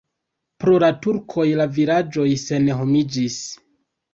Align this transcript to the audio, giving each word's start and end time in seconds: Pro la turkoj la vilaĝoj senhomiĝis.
Pro 0.63 0.73
la 0.83 0.89
turkoj 1.03 1.45
la 1.61 1.67
vilaĝoj 1.75 2.27
senhomiĝis. 2.47 3.37